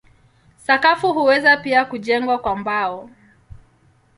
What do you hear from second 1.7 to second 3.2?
kujengwa kwa mbao.